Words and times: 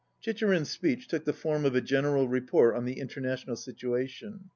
Chicherin's 0.19 0.71
speech 0.71 1.07
took 1.07 1.25
the 1.25 1.31
form 1.31 1.63
of 1.63 1.75
a 1.75 1.79
general 1.79 2.27
report 2.27 2.73
on 2.75 2.85
the 2.85 2.93
international 2.99 3.55
situation. 3.55 4.49